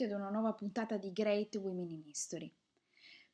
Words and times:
benvenuti 0.00 0.04
ad 0.04 0.12
una 0.12 0.30
nuova 0.30 0.54
puntata 0.54 0.96
di 0.96 1.12
Great 1.12 1.56
Women 1.56 1.90
in 1.90 2.02
History. 2.06 2.52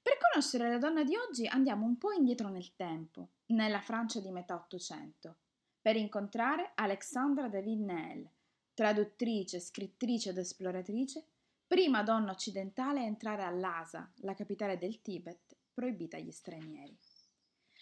Per 0.02 0.18
conoscere 0.18 0.68
la 0.68 0.78
donna 0.78 1.04
di 1.04 1.14
oggi 1.16 1.46
andiamo 1.46 1.84
un 1.84 1.96
po' 1.98 2.12
indietro 2.12 2.48
nel 2.48 2.74
tempo, 2.74 3.30
nella 3.46 3.80
Francia 3.80 4.20
di 4.20 4.30
metà 4.30 4.54
Ottocento, 4.54 5.36
per 5.80 5.96
incontrare 5.96 6.72
Alexandra 6.74 7.48
de 7.48 7.62
Villeneuve, 7.62 8.30
traduttrice, 8.74 9.60
scrittrice 9.60 10.30
ed 10.30 10.38
esploratrice, 10.38 11.24
prima 11.66 12.02
donna 12.02 12.32
occidentale 12.32 13.00
a 13.00 13.04
entrare 13.04 13.42
a 13.42 13.50
Lhasa, 13.50 14.10
la 14.16 14.34
capitale 14.34 14.78
del 14.78 15.00
Tibet, 15.02 15.56
proibita 15.72 16.16
agli 16.16 16.32
stranieri. 16.32 16.96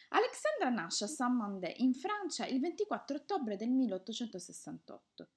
Alexandra 0.08 0.68
nasce 0.68 1.04
a 1.04 1.08
Saint-Mandé, 1.08 1.74
in 1.78 1.94
Francia, 1.94 2.46
il 2.46 2.60
24 2.60 3.16
ottobre 3.16 3.56
del 3.56 3.70
1868 3.70 5.28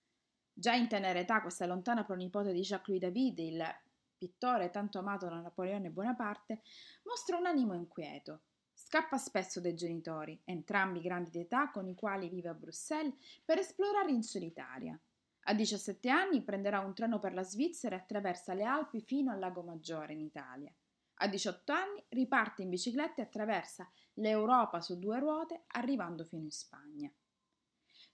Già 0.60 0.74
in 0.74 0.88
tenera 0.88 1.20
età 1.20 1.40
questa 1.40 1.68
lontana 1.68 2.04
pronipote 2.04 2.52
di 2.52 2.62
Jacques-Louis 2.62 3.00
David, 3.00 3.38
il 3.38 3.64
pittore 4.18 4.72
tanto 4.72 4.98
amato 4.98 5.28
da 5.28 5.40
Napoleone 5.40 5.92
Bonaparte, 5.92 6.62
mostra 7.04 7.38
un 7.38 7.46
animo 7.46 7.76
inquieto. 7.76 8.40
Scappa 8.74 9.18
spesso 9.18 9.62
dai 9.62 9.76
genitori, 9.76 10.42
entrambi 10.46 11.00
grandi 11.00 11.30
d'età 11.30 11.70
con 11.70 11.88
i 11.88 11.94
quali 11.94 12.28
vive 12.28 12.50
a 12.50 12.56
Bruxelles, 12.56 13.14
per 13.46 13.60
esplorare 13.60 14.10
in 14.10 14.24
solitaria. 14.24 15.00
A 15.42 15.54
17 15.54 16.10
anni 16.10 16.42
prenderà 16.42 16.80
un 16.80 16.96
treno 16.96 17.20
per 17.20 17.36
la 17.36 17.44
Svizzera 17.44 17.96
e 17.96 18.00
attraversa 18.00 18.56
le 18.56 18.64
Alpi 18.64 19.00
fino 19.00 19.32
al 19.32 19.38
Lago 19.38 19.62
Maggiore 19.62 20.14
in 20.14 20.22
Italia. 20.22 20.74
A 21.20 21.28
18 21.28 21.72
anni 21.72 22.04
riparte 22.10 22.64
in 22.64 22.70
bicicletta 22.70 23.22
e 23.22 23.26
attraversa 23.26 23.88
l'Europa 24.14 24.82
su 24.82 24.98
due 24.98 25.20
ruote, 25.20 25.66
arrivando 25.68 26.24
fino 26.24 26.46
in 26.46 26.52
Spagna. 26.52 27.12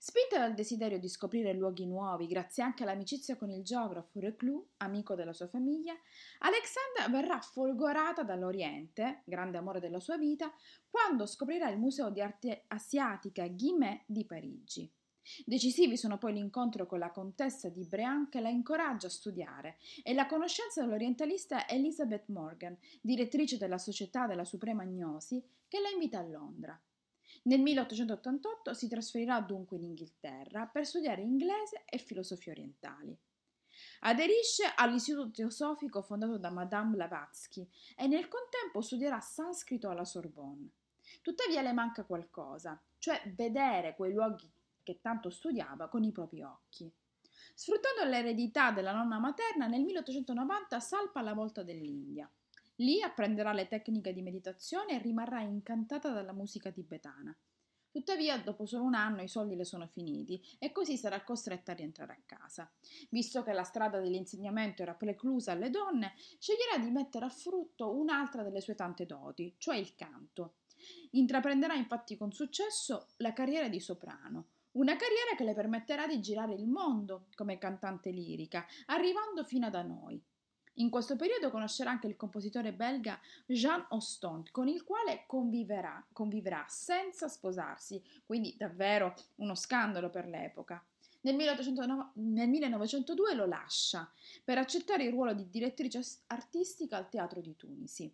Spinta 0.05 0.37
dal 0.37 0.53
desiderio 0.53 0.99
di 0.99 1.07
scoprire 1.07 1.53
luoghi 1.53 1.85
nuovi, 1.85 2.27
grazie 2.27 2.61
anche 2.61 2.83
all'amicizia 2.83 3.37
con 3.37 3.49
il 3.49 3.63
geografo 3.63 4.19
Reclus, 4.19 4.65
amico 4.79 5.15
della 5.15 5.31
sua 5.31 5.47
famiglia, 5.47 5.93
Alexandra 6.39 7.07
verrà 7.07 7.39
folgorata 7.39 8.21
dall'Oriente, 8.21 9.21
grande 9.23 9.59
amore 9.59 9.79
della 9.79 10.01
sua 10.01 10.17
vita, 10.17 10.51
quando 10.89 11.25
scoprirà 11.25 11.69
il 11.69 11.79
Museo 11.79 12.09
di 12.09 12.19
Arte 12.19 12.65
Asiatica 12.67 13.47
Guimet 13.47 14.03
di 14.05 14.25
Parigi. 14.25 14.91
Decisivi 15.45 15.95
sono 15.95 16.17
poi 16.17 16.33
l'incontro 16.33 16.85
con 16.85 16.99
la 16.99 17.11
contessa 17.11 17.69
di 17.69 17.85
Briand 17.85 18.27
che 18.27 18.41
la 18.41 18.49
incoraggia 18.49 19.07
a 19.07 19.09
studiare 19.09 19.77
e 20.03 20.13
la 20.13 20.25
conoscenza 20.25 20.81
dell'orientalista 20.81 21.65
Elizabeth 21.65 22.27
Morgan, 22.27 22.77
direttrice 22.99 23.57
della 23.57 23.77
Società 23.77 24.27
della 24.27 24.43
Suprema 24.43 24.83
Gnosi, 24.83 25.41
che 25.65 25.79
la 25.79 25.87
invita 25.87 26.19
a 26.19 26.23
Londra. 26.23 26.77
Nel 27.45 27.59
1888 27.59 28.73
si 28.73 28.87
trasferirà 28.87 29.41
dunque 29.41 29.75
in 29.75 29.83
Inghilterra 29.83 30.65
per 30.65 30.85
studiare 30.85 31.21
inglese 31.21 31.83
e 31.85 31.97
filosofie 31.97 32.53
orientali. 32.53 33.17
Aderisce 34.01 34.71
all'Istituto 34.75 35.31
Teosofico 35.31 36.01
fondato 36.01 36.37
da 36.37 36.49
Madame 36.49 36.95
Blavatsky 36.95 37.67
e 37.97 38.07
nel 38.07 38.29
contempo 38.29 38.81
studierà 38.81 39.19
sanscrito 39.19 39.89
alla 39.89 40.05
Sorbonne. 40.05 40.69
Tuttavia 41.21 41.61
le 41.61 41.73
manca 41.73 42.05
qualcosa, 42.05 42.81
cioè 42.97 43.21
vedere 43.35 43.95
quei 43.95 44.13
luoghi 44.13 44.49
che 44.81 44.99
tanto 45.01 45.29
studiava 45.29 45.89
con 45.89 46.03
i 46.03 46.11
propri 46.11 46.43
occhi. 46.43 46.89
Sfruttando 47.55 48.05
l'eredità 48.05 48.71
della 48.71 48.93
nonna 48.93 49.19
materna, 49.19 49.67
nel 49.67 49.83
1890 49.83 50.79
salpa 50.79 51.19
alla 51.19 51.33
volta 51.33 51.61
dell'India. 51.61 52.29
Lì 52.77 53.01
apprenderà 53.01 53.53
le 53.53 53.67
tecniche 53.67 54.13
di 54.13 54.21
meditazione 54.21 54.93
e 54.93 55.01
rimarrà 55.01 55.41
incantata 55.41 56.11
dalla 56.11 56.33
musica 56.33 56.71
tibetana. 56.71 57.35
Tuttavia, 57.93 58.39
dopo 58.39 58.65
solo 58.65 58.85
un 58.85 58.95
anno 58.95 59.21
i 59.21 59.27
soldi 59.27 59.55
le 59.55 59.65
sono 59.65 59.85
finiti 59.85 60.41
e 60.57 60.71
così 60.71 60.97
sarà 60.97 61.23
costretta 61.23 61.73
a 61.73 61.75
rientrare 61.75 62.13
a 62.13 62.21
casa. 62.25 62.71
Visto 63.11 63.43
che 63.43 63.53
la 63.53 63.61
strada 63.61 63.99
dell'insegnamento 63.99 64.81
era 64.81 64.95
preclusa 64.95 65.51
alle 65.51 65.69
donne, 65.69 66.13
sceglierà 66.39 66.83
di 66.83 66.89
mettere 66.89 67.25
a 67.25 67.29
frutto 67.29 67.95
un'altra 67.95 68.41
delle 68.41 68.61
sue 68.61 68.73
tante 68.73 69.05
doti, 69.05 69.53
cioè 69.59 69.77
il 69.77 69.93
canto. 69.93 70.55
Intraprenderà 71.11 71.75
infatti 71.75 72.17
con 72.17 72.31
successo 72.31 73.09
la 73.17 73.31
carriera 73.31 73.69
di 73.69 73.79
soprano, 73.79 74.47
una 74.71 74.95
carriera 74.95 75.35
che 75.37 75.43
le 75.43 75.53
permetterà 75.53 76.07
di 76.07 76.19
girare 76.19 76.55
il 76.55 76.67
mondo 76.67 77.27
come 77.35 77.59
cantante 77.59 78.09
lirica, 78.09 78.65
arrivando 78.87 79.43
fino 79.43 79.69
da 79.69 79.83
noi. 79.83 80.19
In 80.77 80.89
questo 80.89 81.15
periodo 81.15 81.51
conoscerà 81.51 81.91
anche 81.91 82.07
il 82.07 82.15
compositore 82.15 82.73
belga 82.73 83.19
Jean 83.45 83.85
Ostant, 83.89 84.49
con 84.49 84.67
il 84.67 84.83
quale 84.83 85.25
conviverà, 85.27 86.03
conviverà 86.11 86.65
senza 86.67 87.27
sposarsi, 87.27 88.01
quindi 88.25 88.55
davvero 88.57 89.13
uno 89.35 89.53
scandalo 89.53 90.09
per 90.09 90.27
l'epoca. 90.27 90.83
Nel, 91.21 91.35
1809, 91.35 92.09
nel 92.15 92.49
1902 92.49 93.33
lo 93.35 93.45
lascia 93.45 94.11
per 94.43 94.57
accettare 94.57 95.03
il 95.03 95.11
ruolo 95.11 95.33
di 95.33 95.47
direttrice 95.47 96.01
artistica 96.27 96.97
al 96.97 97.07
teatro 97.07 97.39
di 97.39 97.55
Tunisi. 97.55 98.11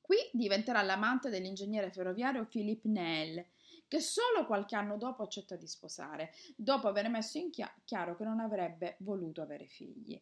Qui 0.00 0.16
diventerà 0.32 0.80
l'amante 0.82 1.28
dell'ingegnere 1.28 1.90
ferroviario 1.90 2.46
Philippe 2.46 2.88
Nel, 2.88 3.44
che 3.86 4.00
solo 4.00 4.46
qualche 4.46 4.74
anno 4.74 4.96
dopo 4.96 5.22
accetta 5.22 5.54
di 5.54 5.66
sposare, 5.66 6.32
dopo 6.56 6.88
aver 6.88 7.08
messo 7.10 7.38
in 7.38 7.50
chiaro 7.50 8.16
che 8.16 8.24
non 8.24 8.40
avrebbe 8.40 8.96
voluto 9.00 9.42
avere 9.42 9.66
figli. 9.66 10.20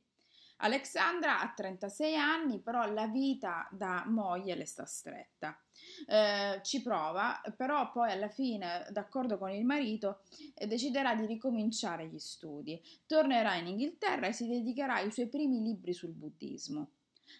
Alexandra 0.62 1.40
ha 1.40 1.52
36 1.54 2.16
anni, 2.16 2.60
però 2.60 2.90
la 2.92 3.06
vita 3.06 3.68
da 3.70 4.04
moglie 4.06 4.54
le 4.54 4.64
sta 4.64 4.84
stretta. 4.84 5.60
Eh, 6.06 6.60
ci 6.62 6.82
prova, 6.82 7.40
però 7.56 7.90
poi 7.90 8.12
alla 8.12 8.28
fine, 8.28 8.86
d'accordo 8.90 9.38
con 9.38 9.50
il 9.50 9.64
marito, 9.64 10.20
eh, 10.54 10.66
deciderà 10.66 11.14
di 11.14 11.26
ricominciare 11.26 12.06
gli 12.06 12.18
studi. 12.18 12.80
Tornerà 13.06 13.56
in 13.56 13.66
Inghilterra 13.66 14.28
e 14.28 14.32
si 14.32 14.46
dedicherà 14.46 14.94
ai 14.96 15.10
suoi 15.10 15.28
primi 15.28 15.60
libri 15.60 15.92
sul 15.92 16.12
buddismo. 16.12 16.90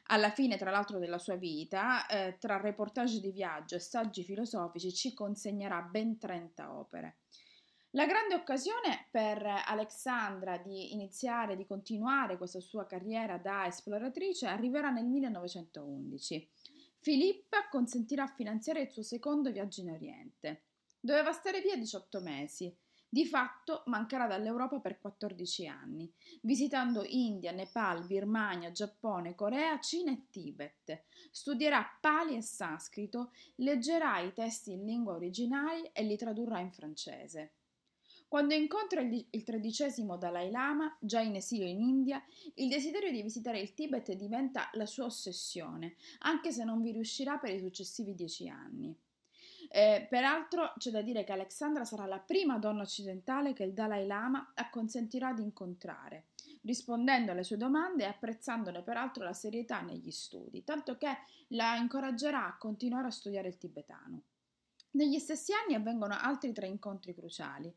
Alla 0.06 0.31
fine, 0.31 0.56
tra 0.56 0.71
l'altro, 0.71 0.99
della 0.99 1.19
sua 1.19 1.37
vita, 1.37 2.06
eh, 2.06 2.37
tra 2.41 2.60
reportage 2.60 3.21
di 3.21 3.31
viaggio 3.31 3.77
e 3.77 3.81
saggi 3.81 4.25
filosofici, 4.25 4.93
ci 4.93 5.15
consegnerà 5.15 5.81
ben 5.83 6.19
30 6.19 6.77
opere. 6.77 7.19
La 7.94 8.06
grande 8.06 8.34
occasione 8.34 9.06
per 9.10 9.44
Alexandra 9.66 10.56
di 10.56 10.94
iniziare, 10.94 11.56
di 11.56 11.66
continuare 11.66 12.38
questa 12.38 12.60
sua 12.60 12.86
carriera 12.86 13.36
da 13.36 13.66
esploratrice 13.66 14.47
arriverà 14.47 14.88
nel 14.88 15.04
1911. 15.04 16.48
Filippa 16.97 17.69
consentirà 17.69 18.22
a 18.22 18.32
finanziare 18.34 18.80
il 18.80 18.91
suo 18.91 19.03
secondo 19.03 19.53
viaggio 19.53 19.82
in 19.82 19.91
Oriente. 19.91 20.62
Doveva 21.00 21.32
stare 21.32 21.60
via 21.60 21.76
18 21.76 22.20
mesi. 22.22 22.75
Di 23.06 23.26
fatto 23.26 23.82
mancherà 23.88 24.26
dall'Europa 24.26 24.80
per 24.80 24.98
14 24.98 25.66
anni, 25.66 26.10
visitando 26.41 27.04
India, 27.04 27.53
Nepal, 27.53 28.06
Birmania, 28.06 28.72
Giappone, 28.72 29.34
Corea, 29.34 29.78
Cina 29.80 30.12
e 30.12 30.28
Tibet. 30.30 31.03
Studierà 31.30 31.86
pali 32.00 32.36
e 32.36 32.41
sanscrito, 32.41 33.32
leggerà 33.56 34.19
i 34.20 34.32
testi 34.32 34.72
in 34.72 34.86
lingua 34.86 35.12
originali 35.12 35.91
e 35.92 36.04
li 36.04 36.16
tradurrà 36.16 36.59
in 36.60 36.72
francese. 36.72 37.53
Quando 38.32 38.54
incontra 38.54 39.03
il, 39.03 39.26
il 39.28 39.44
tredicesimo 39.44 40.16
Dalai 40.16 40.50
Lama, 40.50 40.97
già 40.98 41.20
in 41.20 41.34
esilio 41.34 41.66
in 41.66 41.82
India, 41.82 42.25
il 42.54 42.70
desiderio 42.70 43.10
di 43.10 43.20
visitare 43.20 43.60
il 43.60 43.75
Tibet 43.75 44.10
diventa 44.15 44.70
la 44.72 44.87
sua 44.87 45.04
ossessione, 45.04 45.97
anche 46.20 46.50
se 46.50 46.65
non 46.65 46.81
vi 46.81 46.92
riuscirà 46.92 47.37
per 47.37 47.50
i 47.50 47.59
successivi 47.59 48.15
dieci 48.15 48.48
anni. 48.48 48.98
Eh, 49.69 50.06
peraltro 50.09 50.72
c'è 50.78 50.91
da 50.91 51.03
dire 51.03 51.25
che 51.25 51.32
Alexandra 51.32 51.84
sarà 51.84 52.06
la 52.06 52.21
prima 52.21 52.56
donna 52.56 52.84
occidentale 52.84 53.53
che 53.53 53.65
il 53.65 53.75
Dalai 53.75 54.06
Lama 54.06 54.53
acconsentirà 54.54 55.34
di 55.34 55.42
incontrare, 55.42 56.28
rispondendo 56.62 57.32
alle 57.32 57.44
sue 57.44 57.59
domande 57.59 58.04
e 58.04 58.06
apprezzandone 58.06 58.81
peraltro 58.81 59.25
la 59.25 59.34
serietà 59.34 59.82
negli 59.82 60.10
studi, 60.10 60.65
tanto 60.65 60.97
che 60.97 61.19
la 61.48 61.76
incoraggerà 61.76 62.47
a 62.47 62.56
continuare 62.56 63.09
a 63.09 63.10
studiare 63.10 63.48
il 63.48 63.59
tibetano. 63.59 64.22
Negli 64.92 65.18
stessi 65.18 65.53
anni 65.53 65.74
avvengono 65.74 66.16
altri 66.18 66.54
tre 66.54 66.66
incontri 66.66 67.15
cruciali. 67.15 67.71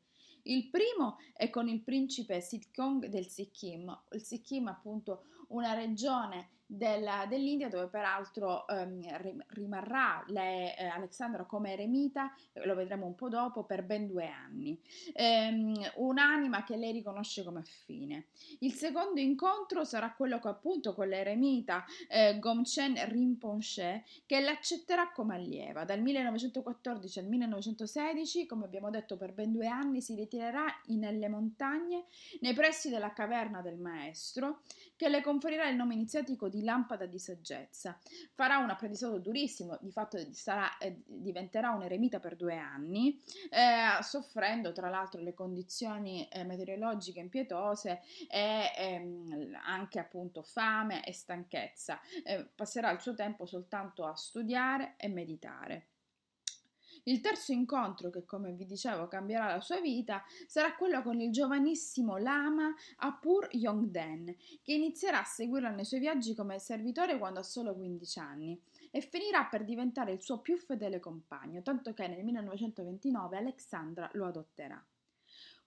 Il 0.47 0.69
primo 0.69 1.18
è 1.33 1.50
con 1.50 1.68
il 1.68 1.81
principe 1.81 2.39
Sitkong 2.39 3.07
del 3.07 3.27
Sikkim, 3.27 4.03
il 4.12 4.21
Sikkim 4.21 4.68
appunto 4.68 5.24
una 5.47 5.74
regione 5.74 6.54
della, 6.65 7.25
dell'India 7.27 7.69
dove 7.69 7.88
peraltro 7.88 8.67
ehm, 8.67 9.44
rimarrà 9.50 10.23
le, 10.27 10.75
eh, 10.77 10.85
Alexandra 10.85 11.45
come 11.45 11.73
eremita, 11.73 12.33
lo 12.63 12.75
vedremo 12.75 13.06
un 13.06 13.15
po' 13.15 13.29
dopo, 13.29 13.63
per 13.63 13.83
ben 13.83 14.07
due 14.07 14.27
anni. 14.27 14.79
Ehm, 15.13 15.73
un'anima 15.95 16.63
che 16.63 16.75
lei 16.75 16.91
riconosce 16.91 17.44
come 17.44 17.59
affine. 17.59 18.27
Il 18.59 18.73
secondo 18.73 19.19
incontro 19.19 19.83
sarà 19.83 20.13
quello 20.13 20.39
che 20.39 20.47
appunto 20.47 20.94
con 20.94 21.07
l'eremita 21.07 21.85
eh, 22.07 22.39
Gomchen 22.39 22.95
Rinpoche 23.09 24.03
che 24.25 24.39
l'accetterà 24.39 25.12
come 25.12 25.35
allieva. 25.35 25.83
Dal 25.83 26.01
1914 26.01 27.19
al 27.19 27.25
1916, 27.25 28.45
come 28.45 28.65
abbiamo 28.65 28.89
detto 28.89 29.17
per 29.17 29.33
ben 29.33 29.51
due 29.51 29.67
anni, 29.67 30.01
si 30.01 30.15
ritirerà 30.15 30.65
nelle 30.88 31.29
montagne 31.29 32.06
nei 32.41 32.53
pressi 32.53 32.89
della 32.89 33.13
caverna 33.13 33.62
del 33.62 33.77
maestro 33.77 34.62
che 34.95 35.09
le 35.09 35.21
conferirà 35.21 35.67
il 35.67 35.75
nome 35.75 35.94
iniziatico 35.94 36.47
di 36.47 36.54
di 36.55 36.63
lampada 36.63 37.05
di 37.05 37.19
saggezza. 37.19 37.99
Farà 38.33 38.57
un 38.57 38.69
apprendistato 38.69 39.19
durissimo, 39.19 39.77
di 39.81 39.91
fatto 39.91 40.17
sarà, 40.31 40.77
eh, 40.77 41.01
diventerà 41.05 41.71
un 41.71 41.83
eremita 41.83 42.19
per 42.19 42.35
due 42.35 42.57
anni, 42.57 43.21
eh, 43.49 44.01
soffrendo 44.01 44.71
tra 44.71 44.89
l'altro 44.89 45.21
le 45.21 45.33
condizioni 45.33 46.27
eh, 46.29 46.43
meteorologiche 46.45 47.19
impietose 47.19 48.01
e 48.29 48.71
ehm, 48.77 49.59
anche 49.65 49.99
appunto 49.99 50.41
fame 50.43 51.03
e 51.03 51.11
stanchezza. 51.11 51.99
Eh, 52.23 52.47
passerà 52.55 52.91
il 52.91 53.01
suo 53.01 53.13
tempo 53.13 53.45
soltanto 53.45 54.05
a 54.05 54.15
studiare 54.15 54.95
e 54.97 55.09
meditare. 55.09 55.87
Il 57.07 57.21
terzo 57.21 57.51
incontro, 57.51 58.09
che 58.09 58.25
come 58.25 58.51
vi 58.53 58.65
dicevo 58.65 59.07
cambierà 59.07 59.45
la 59.45 59.61
sua 59.61 59.79
vita, 59.79 60.23
sarà 60.47 60.73
quello 60.73 61.03
con 61.03 61.19
il 61.19 61.31
giovanissimo 61.31 62.17
Lama 62.17 62.73
Apur 62.97 63.47
Yongden, 63.51 64.35
che 64.63 64.73
inizierà 64.73 65.19
a 65.19 65.23
seguirlo 65.23 65.69
nei 65.69 65.85
suoi 65.85 65.99
viaggi 65.99 66.33
come 66.33 66.57
servitore 66.57 67.19
quando 67.19 67.41
ha 67.41 67.43
solo 67.43 67.75
15 67.75 68.19
anni 68.19 68.59
e 68.89 69.01
finirà 69.01 69.45
per 69.45 69.63
diventare 69.65 70.13
il 70.13 70.21
suo 70.21 70.39
più 70.39 70.57
fedele 70.57 70.99
compagno, 70.99 71.61
tanto 71.61 71.93
che 71.93 72.07
nel 72.07 72.23
1929 72.23 73.37
Alexandra 73.37 74.09
lo 74.13 74.25
adotterà. 74.25 74.83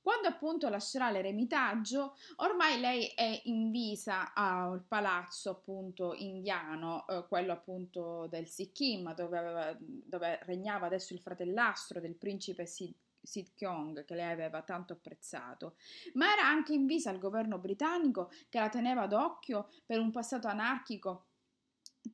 Quando 0.08 0.28
appunto 0.28 0.70
lascerà 0.70 1.10
l'eremitaggio, 1.10 2.16
ormai 2.36 2.80
lei 2.80 3.08
è 3.08 3.42
invisa 3.44 4.32
al 4.32 4.82
palazzo 4.88 5.50
appunto 5.50 6.14
indiano, 6.14 7.06
eh, 7.08 7.26
quello 7.28 7.52
appunto 7.52 8.26
del 8.26 8.46
Sikkim, 8.46 9.14
dove, 9.14 9.36
aveva, 9.36 9.76
dove, 9.78 10.38
regnava 10.44 10.86
adesso 10.86 11.12
il 11.12 11.20
fratellastro 11.20 12.00
del 12.00 12.14
principe 12.14 12.64
Sid, 12.64 12.94
Sid 13.20 13.52
Kyong, 13.52 14.06
che 14.06 14.14
lei 14.14 14.32
aveva 14.32 14.62
tanto 14.62 14.94
apprezzato, 14.94 15.76
ma 16.14 16.32
era 16.32 16.46
anche 16.46 16.72
invisa 16.72 17.10
al 17.10 17.18
governo 17.18 17.58
britannico 17.58 18.30
che 18.48 18.58
la 18.58 18.70
teneva 18.70 19.06
d'occhio 19.06 19.68
per 19.84 19.98
un 19.98 20.10
passato 20.10 20.48
anarchico 20.48 21.26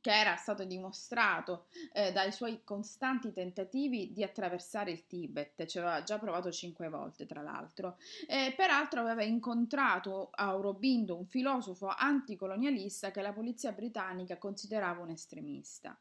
che 0.01 0.13
era 0.13 0.37
stato 0.37 0.65
dimostrato 0.65 1.67
eh, 1.93 2.13
dai 2.13 2.33
suoi 2.33 2.63
costanti 2.65 3.33
tentativi 3.33 4.13
di 4.13 4.23
attraversare 4.23 4.91
il 4.91 5.07
Tibet, 5.07 5.65
ci 5.67 5.79
aveva 5.79 6.03
già 6.03 6.19
provato 6.19 6.51
cinque 6.51 6.89
volte 6.89 7.27
tra 7.27 7.43
l'altro, 7.43 7.97
e 8.27 8.53
peraltro 8.57 9.01
aveva 9.01 9.23
incontrato 9.23 10.31
a 10.33 10.49
Aurobindo 10.49 11.17
un 11.17 11.27
filosofo 11.27 11.89
anticolonialista 11.89 13.11
che 13.11 13.23
la 13.23 13.33
polizia 13.33 13.73
britannica 13.73 14.39
considerava 14.39 15.03
un 15.03 15.11
estremista. 15.11 15.99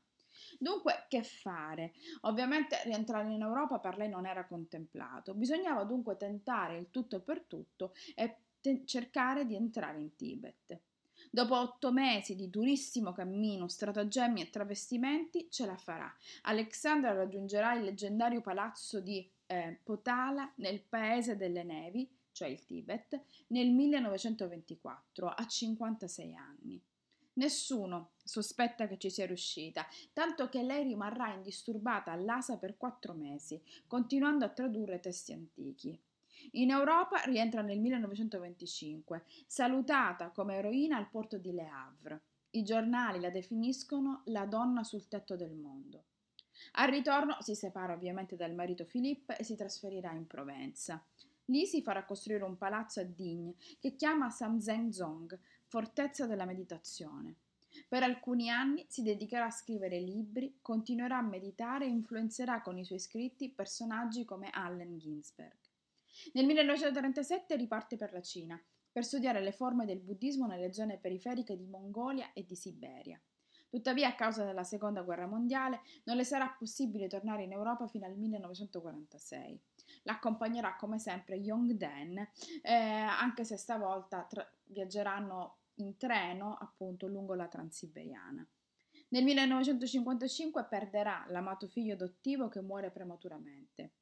Dunque, 0.60 1.06
che 1.08 1.24
fare? 1.24 1.94
Ovviamente 2.22 2.82
rientrare 2.84 3.32
in 3.32 3.42
Europa 3.42 3.80
per 3.80 3.98
lei 3.98 4.10
non 4.10 4.26
era 4.26 4.46
contemplato, 4.46 5.34
bisognava 5.34 5.84
dunque 5.84 6.18
tentare 6.18 6.78
il 6.78 6.90
tutto 6.90 7.22
per 7.22 7.44
tutto 7.44 7.94
e 8.16 8.38
te- 8.60 8.84
cercare 8.86 9.46
di 9.46 9.56
entrare 9.56 10.00
in 10.00 10.16
Tibet. 10.16 10.82
Dopo 11.36 11.58
otto 11.58 11.92
mesi 11.92 12.36
di 12.36 12.52
durissimo 12.52 13.12
cammino, 13.12 13.68
stratagemmi 13.68 14.40
e 14.40 14.50
travestimenti, 14.52 15.48
ce 15.50 15.66
la 15.66 15.76
farà. 15.76 16.16
Alexandra 16.44 17.12
raggiungerà 17.12 17.74
il 17.74 17.86
leggendario 17.86 18.40
palazzo 18.40 19.00
di 19.00 19.28
eh, 19.48 19.80
Potala 19.84 20.54
nel 20.58 20.80
paese 20.82 21.36
delle 21.36 21.64
nevi, 21.64 22.08
cioè 22.34 22.50
il 22.50 22.64
Tibet, 22.66 23.20
nel 23.48 23.72
1924, 23.72 25.28
a 25.28 25.48
56 25.48 26.36
anni. 26.36 26.80
Nessuno 27.34 28.12
sospetta 28.24 28.86
che 28.88 29.00
ci 29.00 29.10
sia 29.10 29.26
riuscita, 29.26 29.88
tanto 30.14 30.48
che 30.50 30.62
lei 30.62 30.84
rimarrà 30.84 31.34
indisturbata 31.34 32.12
all'ASA 32.12 32.58
per 32.58 32.78
quattro 32.78 33.14
mesi, 33.14 33.60
continuando 33.88 34.46
a 34.46 34.50
tradurre 34.50 35.00
testi 35.00 35.34
antichi. 35.34 36.00
In 36.52 36.70
Europa 36.70 37.22
rientra 37.24 37.62
nel 37.62 37.80
1925, 37.80 39.24
salutata 39.48 40.30
come 40.30 40.56
eroina 40.56 40.98
al 40.98 41.10
porto 41.10 41.38
di 41.38 41.52
Le 41.52 41.68
Havre. 41.68 42.22
I 42.52 42.64
giornali 42.64 43.20
la 43.20 43.30
definiscono 43.30 44.22
la 44.26 44.46
donna 44.46 44.84
sul 44.84 45.08
tetto 45.08 45.36
del 45.36 45.56
mondo. 45.56 46.04
Al 46.74 46.90
ritorno 46.90 47.38
si 47.40 47.56
separa 47.56 47.94
ovviamente 47.94 48.36
dal 48.36 48.54
marito 48.54 48.86
Philippe 48.86 49.38
e 49.38 49.44
si 49.44 49.56
trasferirà 49.56 50.12
in 50.12 50.28
Provenza. 50.28 51.04
Lì 51.46 51.66
si 51.66 51.82
farà 51.82 52.06
costruire 52.06 52.44
un 52.44 52.58
palazzo 52.58 53.00
a 53.00 53.04
Digne 53.04 53.56
che 53.80 53.96
chiama 53.96 54.30
Samzeng 54.30 55.40
fortezza 55.66 56.26
della 56.28 56.46
meditazione. 56.46 57.36
Per 57.88 58.04
alcuni 58.04 58.50
anni 58.50 58.86
si 58.88 59.02
dedicherà 59.02 59.46
a 59.46 59.52
scrivere 59.52 60.00
libri, 60.00 60.60
continuerà 60.62 61.18
a 61.18 61.24
meditare 61.24 61.86
e 61.86 61.90
influenzerà 61.90 62.62
con 62.62 62.78
i 62.78 62.86
suoi 62.86 63.00
scritti 63.00 63.50
personaggi 63.50 64.26
come 64.26 64.50
Allen 64.52 65.00
Ginsberg. 65.00 65.58
Nel 66.34 66.46
1937 66.46 67.56
riparte 67.56 67.96
per 67.96 68.14
la 68.14 68.22
Cina 68.22 68.62
per 68.92 69.04
studiare 69.04 69.42
le 69.42 69.52
forme 69.52 69.86
del 69.86 70.00
buddismo 70.00 70.46
nelle 70.46 70.72
zone 70.72 71.00
periferiche 71.00 71.58
di 71.58 71.66
Mongolia 71.66 72.32
e 72.34 72.46
di 72.46 72.56
Siberia. 72.56 73.20
Tuttavia, 73.68 74.10
a 74.10 74.16
causa 74.16 74.46
della 74.46 74.64
Seconda 74.64 75.02
Guerra 75.02 75.26
Mondiale, 75.26 75.82
non 76.04 76.16
le 76.16 76.24
sarà 76.24 76.48
possibile 76.48 77.08
tornare 77.08 77.42
in 77.42 77.54
Europa 77.54 77.88
fino 77.88 78.06
al 78.06 78.16
1946. 78.16 79.60
L'accompagnerà 80.04 80.76
come 80.76 81.00
sempre 81.00 81.38
Yongden, 81.38 82.20
eh, 82.62 82.72
anche 82.72 83.44
se 83.44 83.58
stavolta 83.58 84.26
tra- 84.26 84.48
viaggeranno 84.66 85.58
in 85.78 85.98
treno 85.98 86.54
appunto 86.54 87.08
lungo 87.08 87.34
la 87.34 87.48
Transiberiana. 87.48 88.48
Nel 89.10 89.24
1955 89.24 90.66
perderà 90.66 91.26
l'amato 91.30 91.68
figlio 91.68 91.94
adottivo 91.94 92.50
che 92.50 92.62
muore 92.62 92.92
prematuramente. 92.92 93.94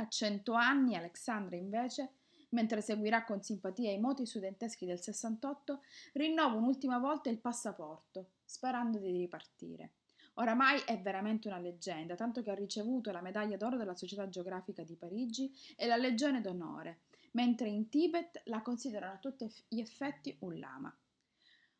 A 0.00 0.08
cento 0.08 0.52
anni 0.52 0.94
Alexandra 0.94 1.56
invece, 1.56 2.12
mentre 2.50 2.80
seguirà 2.80 3.24
con 3.24 3.42
simpatia 3.42 3.90
i 3.90 3.98
moti 3.98 4.26
studenteschi 4.26 4.86
del 4.86 5.00
68, 5.00 5.80
rinnova 6.12 6.54
un'ultima 6.54 6.98
volta 6.98 7.30
il 7.30 7.40
passaporto, 7.40 8.34
sperando 8.44 8.98
di 8.98 9.10
ripartire. 9.10 9.94
Oramai 10.34 10.80
è 10.86 11.00
veramente 11.00 11.48
una 11.48 11.58
leggenda, 11.58 12.14
tanto 12.14 12.42
che 12.42 12.52
ha 12.52 12.54
ricevuto 12.54 13.10
la 13.10 13.20
medaglia 13.20 13.56
d'oro 13.56 13.76
della 13.76 13.96
Società 13.96 14.28
Geografica 14.28 14.84
di 14.84 14.94
Parigi 14.94 15.52
e 15.74 15.88
la 15.88 15.96
Legione 15.96 16.40
d'Onore, 16.40 17.00
mentre 17.32 17.68
in 17.68 17.88
Tibet 17.88 18.42
la 18.44 18.62
considerano 18.62 19.14
a 19.14 19.18
tutti 19.18 19.52
gli 19.66 19.80
effetti 19.80 20.36
un 20.42 20.60
lama. 20.60 20.96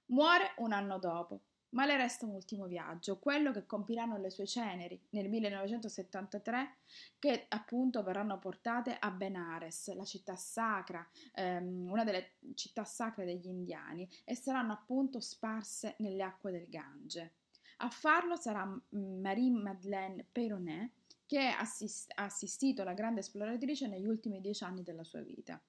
Muore 0.06 0.54
un 0.56 0.72
anno 0.72 0.98
dopo, 0.98 1.42
ma 1.70 1.84
le 1.84 1.96
resta 1.96 2.24
un 2.26 2.34
ultimo 2.34 2.66
viaggio, 2.66 3.18
quello 3.18 3.52
che 3.52 3.66
compiranno 3.66 4.16
le 4.16 4.30
sue 4.30 4.46
ceneri 4.46 4.98
nel 5.10 5.28
1973, 5.28 6.76
che 7.18 7.46
appunto 7.48 8.02
verranno 8.02 8.38
portate 8.38 8.96
a 8.98 9.10
Benares, 9.10 9.94
la 9.94 10.04
città 10.04 10.36
sacra, 10.36 11.06
ehm, 11.34 11.90
una 11.90 12.04
delle 12.04 12.36
città 12.54 12.84
sacre 12.84 13.24
degli 13.24 13.46
indiani, 13.46 14.08
e 14.24 14.34
saranno 14.34 14.72
appunto 14.72 15.20
sparse 15.20 15.96
nelle 15.98 16.22
acque 16.22 16.52
del 16.52 16.68
Gange. 16.68 17.32
A 17.78 17.90
farlo 17.90 18.36
sarà 18.36 18.64
Marie-Madeleine 18.90 20.26
Peyronet, 20.30 20.90
che 21.26 21.46
ha 21.46 21.58
assist- 21.58 22.10
assistito 22.14 22.82
la 22.82 22.94
grande 22.94 23.20
esploratrice 23.20 23.86
negli 23.86 24.06
ultimi 24.06 24.40
dieci 24.40 24.64
anni 24.64 24.82
della 24.82 25.04
sua 25.04 25.20
vita. 25.20 25.60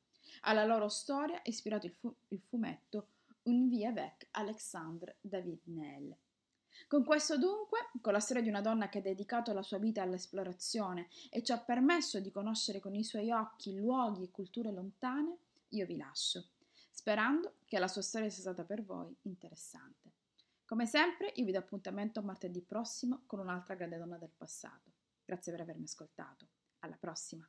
Alla 0.41 0.63
loro 0.63 0.87
storia 0.87 1.41
è 1.41 1.49
ispirato 1.49 1.85
il, 1.85 1.91
fu- 1.91 2.15
il 2.29 2.39
fumetto 2.39 3.07
un 3.43 3.67
vie 3.67 3.85
avec 3.85 4.27
Alexandre 4.31 5.17
David 5.21 5.61
Nel. 5.65 6.17
Con 6.87 7.03
questo 7.03 7.37
dunque, 7.37 7.89
con 8.01 8.13
la 8.13 8.19
storia 8.19 8.41
di 8.41 8.49
una 8.49 8.61
donna 8.61 8.89
che 8.89 8.99
ha 8.99 9.01
dedicato 9.01 9.53
la 9.53 9.61
sua 9.61 9.77
vita 9.77 10.01
all'esplorazione 10.01 11.07
e 11.29 11.43
ci 11.43 11.51
ha 11.51 11.59
permesso 11.59 12.19
di 12.19 12.31
conoscere 12.31 12.79
con 12.79 12.95
i 12.95 13.03
suoi 13.03 13.31
occhi 13.31 13.75
luoghi 13.75 14.23
e 14.23 14.31
culture 14.31 14.71
lontane, 14.71 15.37
io 15.69 15.85
vi 15.85 15.97
lascio, 15.97 16.49
sperando 16.89 17.55
che 17.65 17.79
la 17.79 17.87
sua 17.87 18.01
storia 18.01 18.29
sia 18.29 18.41
stata 18.41 18.63
per 18.63 18.83
voi 18.83 19.15
interessante. 19.23 20.13
Come 20.65 20.85
sempre, 20.85 21.31
io 21.35 21.45
vi 21.45 21.51
do 21.51 21.59
appuntamento 21.59 22.21
martedì 22.21 22.61
prossimo 22.61 23.23
con 23.25 23.39
un'altra 23.39 23.75
grande 23.75 23.97
donna 23.97 24.17
del 24.17 24.31
passato. 24.35 24.91
Grazie 25.25 25.51
per 25.51 25.61
avermi 25.61 25.83
ascoltato. 25.83 26.47
Alla 26.79 26.97
prossima! 26.97 27.47